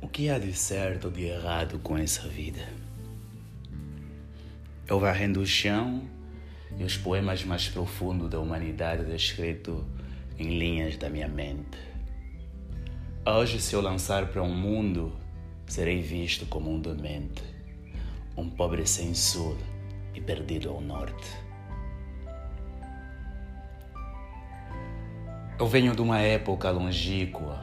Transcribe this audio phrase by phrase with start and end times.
[0.00, 2.68] O que há de certo ou de errado com essa vida?
[4.88, 6.02] Eu varrendo o chão
[6.76, 9.84] e os poemas mais profundos da humanidade descrito
[10.38, 11.78] em linhas da minha mente.
[13.24, 15.12] Hoje, se eu lançar para um mundo,
[15.66, 17.42] serei visto como um demente,
[18.36, 19.56] um pobre sem sul
[20.14, 21.49] e perdido ao norte.
[25.60, 27.62] Eu venho de uma época longínqua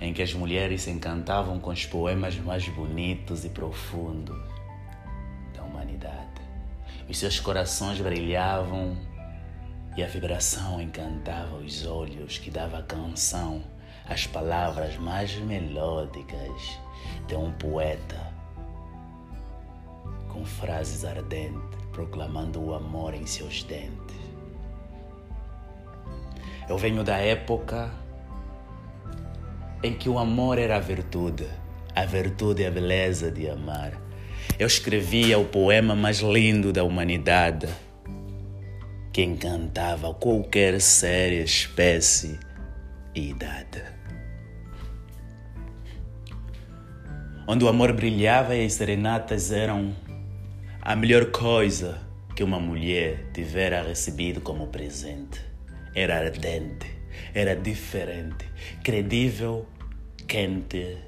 [0.00, 4.34] em que as mulheres se encantavam com os poemas mais bonitos e profundos
[5.54, 6.40] da humanidade.
[7.06, 8.96] Os seus corações brilhavam
[9.94, 13.62] e a vibração encantava os olhos que dava canção,
[14.08, 16.78] as palavras mais melódicas
[17.28, 18.32] de um poeta
[20.30, 24.25] com frases ardentes proclamando o amor em seus dentes.
[26.68, 27.92] Eu venho da época
[29.84, 31.46] em que o amor era a virtude,
[31.94, 33.92] a virtude e a beleza de amar.
[34.58, 37.68] Eu escrevia o poema mais lindo da humanidade,
[39.12, 42.40] que encantava qualquer série, espécie
[43.14, 43.84] e idade.
[47.46, 49.94] Onde o amor brilhava e as serenatas eram
[50.82, 52.00] a melhor coisa
[52.34, 55.55] que uma mulher tivera recebido como presente
[55.96, 56.86] era ardente,
[57.34, 58.44] era diferente,
[58.84, 59.66] credível,
[60.28, 60.98] quente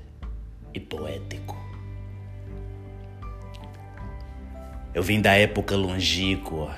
[0.72, 1.54] e poético.
[4.94, 6.74] Eu vim da época longínqua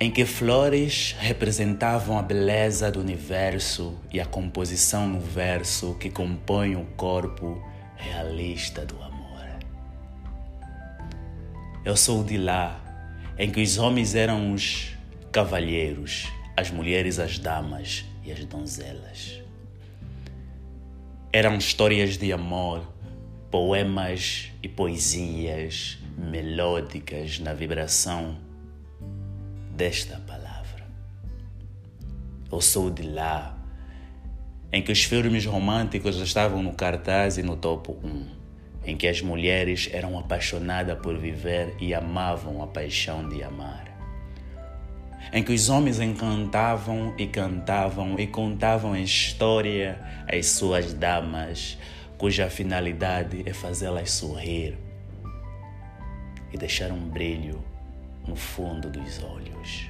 [0.00, 6.74] em que flores representavam a beleza do universo e a composição no verso que compõe
[6.74, 7.62] o corpo
[7.96, 9.46] realista do amor.
[11.84, 12.80] Eu sou de lá
[13.38, 14.92] em que os homens eram os
[15.30, 19.42] cavalheiros as mulheres, as damas e as donzelas.
[21.32, 22.86] Eram histórias de amor,
[23.50, 28.38] poemas e poesias melódicas na vibração
[29.74, 30.86] desta palavra.
[32.52, 33.58] Eu sou de lá,
[34.70, 38.26] em que os filmes românticos estavam no cartaz e no topo 1,
[38.84, 43.89] em que as mulheres eram apaixonadas por viver e amavam a paixão de amar
[45.32, 51.78] em que os homens encantavam e cantavam e contavam a história às suas damas,
[52.18, 54.76] cuja finalidade é fazê-las sorrir
[56.52, 57.62] e deixar um brilho
[58.26, 59.88] no fundo dos olhos.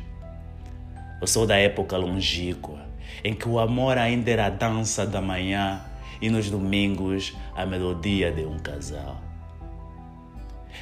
[1.21, 2.87] Eu sou da época longínqua,
[3.25, 5.83] em que o amor ainda era a dança da manhã
[6.21, 9.21] e nos domingos a melodia de um casal.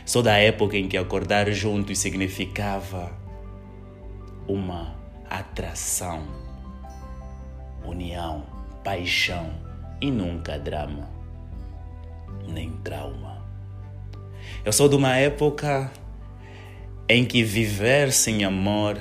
[0.05, 3.28] Sou da época em que acordar juntos significava
[4.49, 4.95] uma
[5.29, 6.27] atração,
[7.85, 8.45] união,
[8.83, 9.53] paixão
[10.01, 11.09] e nunca drama,
[12.49, 13.47] nem trauma.
[14.65, 15.93] Eu sou de uma época
[17.09, 18.99] em que viver sem amor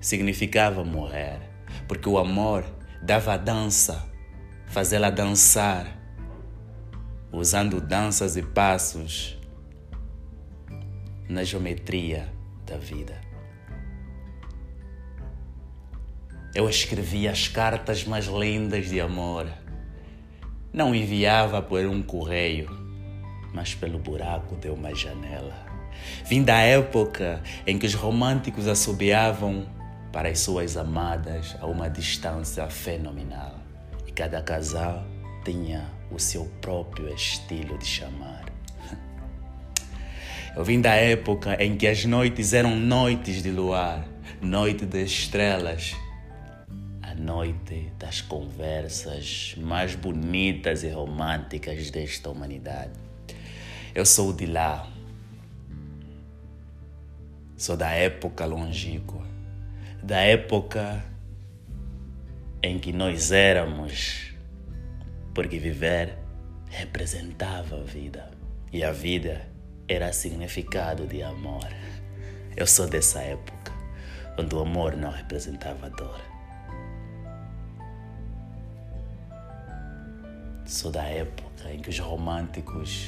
[0.00, 1.38] significava morrer,
[1.86, 2.64] porque o amor
[3.02, 4.10] dava dança,
[4.66, 5.86] fazê-la dançar,
[7.30, 9.38] usando danças e passos
[11.28, 12.32] na geometria
[12.66, 13.27] da vida.
[16.58, 19.46] Eu escrevia as cartas mais lindas de amor.
[20.72, 22.68] Não enviava por um correio,
[23.54, 25.54] mas pelo buraco de uma janela.
[26.26, 29.68] Vim da época em que os românticos assobiavam
[30.12, 33.54] para as suas amadas a uma distância fenomenal.
[34.04, 35.06] E cada casal
[35.44, 38.46] tinha o seu próprio estilo de chamar.
[40.56, 44.04] Eu vim da época em que as noites eram noites de luar,
[44.42, 45.94] noite de estrelas
[47.18, 52.92] noite das conversas mais bonitas e românticas desta humanidade.
[53.94, 54.88] Eu sou de lá.
[57.56, 59.26] Sou da época longínqua,
[60.02, 61.04] da época
[62.62, 64.32] em que nós éramos,
[65.34, 66.16] porque viver
[66.70, 68.30] representava a vida
[68.72, 69.48] e a vida
[69.88, 71.68] era significado de amor.
[72.56, 73.72] Eu sou dessa época,
[74.38, 76.37] onde o amor não representava dor.
[80.68, 83.06] Sou da época em que os românticos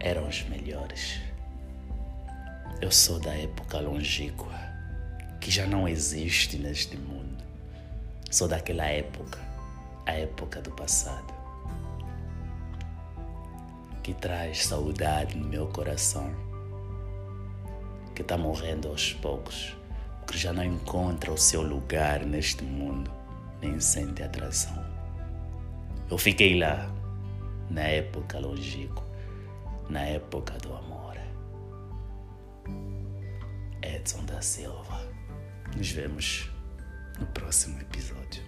[0.00, 1.20] eram os melhores.
[2.80, 4.52] Eu sou da época longínqua
[5.40, 7.44] que já não existe neste mundo.
[8.28, 9.38] Sou daquela época,
[10.04, 11.32] a época do passado,
[14.02, 16.28] que traz saudade no meu coração,
[18.16, 19.76] que está morrendo aos poucos
[20.26, 23.15] que já não encontra o seu lugar neste mundo,
[23.60, 24.84] nem sente atração.
[26.10, 26.90] Eu fiquei lá,
[27.70, 29.04] na época longínqua,
[29.88, 31.16] na época do amor.
[33.82, 35.00] Edson da Silva.
[35.76, 36.50] Nos vemos
[37.18, 38.42] no próximo episódio.